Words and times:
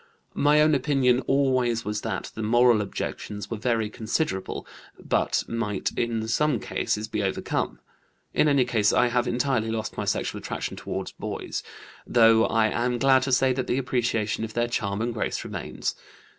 My 0.33 0.61
own 0.61 0.73
opinion 0.73 1.19
always 1.27 1.85
was 1.85 2.01
that 2.01 2.31
the 2.33 2.41
moral 2.41 2.81
objections 2.81 3.51
were 3.51 3.57
very 3.57 3.87
considerable, 3.87 4.65
but 4.97 5.43
might 5.47 5.91
in 5.95 6.27
some 6.27 6.59
cases 6.59 7.07
be 7.07 7.21
overcome. 7.21 7.77
In 8.33 8.47
any 8.47 8.65
case 8.65 8.91
I 8.91 9.09
have 9.09 9.27
entirely 9.27 9.69
lost 9.69 9.97
my 9.97 10.05
sexual 10.05 10.39
attraction 10.39 10.75
toward 10.75 11.13
boys; 11.19 11.61
though 12.07 12.47
I 12.47 12.69
am 12.69 12.97
glad 12.97 13.21
to 13.21 13.31
say 13.31 13.53
that 13.53 13.67
the 13.67 13.77
appreciation 13.77 14.43
of 14.43 14.55
their 14.55 14.67
charm 14.67 15.03
and 15.03 15.13
grace 15.13 15.43
remains. 15.45 15.93